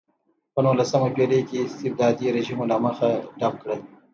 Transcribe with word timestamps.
په 0.53 0.59
نولسمه 0.65 1.09
پېړۍ 1.15 1.41
کې 1.49 1.57
استبدادي 1.65 2.27
رژیمونو 2.37 2.75
مخه 2.85 3.09
ډپ 3.39 3.53
کړه. 3.61 3.75